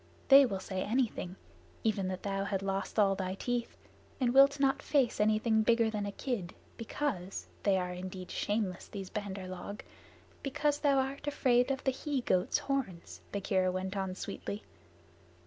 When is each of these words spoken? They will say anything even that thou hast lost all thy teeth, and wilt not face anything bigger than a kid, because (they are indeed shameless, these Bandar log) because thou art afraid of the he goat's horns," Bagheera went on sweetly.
They 0.29 0.47
will 0.47 0.59
say 0.59 0.81
anything 0.81 1.35
even 1.83 2.07
that 2.07 2.23
thou 2.23 2.43
hast 2.45 2.63
lost 2.63 2.97
all 2.97 3.13
thy 3.13 3.35
teeth, 3.35 3.77
and 4.19 4.33
wilt 4.33 4.59
not 4.59 4.81
face 4.81 5.19
anything 5.19 5.61
bigger 5.61 5.91
than 5.91 6.07
a 6.07 6.11
kid, 6.11 6.55
because 6.75 7.45
(they 7.61 7.77
are 7.77 7.93
indeed 7.93 8.31
shameless, 8.31 8.87
these 8.87 9.11
Bandar 9.11 9.47
log) 9.47 9.83
because 10.41 10.79
thou 10.79 10.97
art 10.97 11.27
afraid 11.27 11.69
of 11.69 11.83
the 11.83 11.91
he 11.91 12.21
goat's 12.21 12.57
horns," 12.57 13.21
Bagheera 13.31 13.71
went 13.71 13.95
on 13.95 14.15
sweetly. 14.15 14.63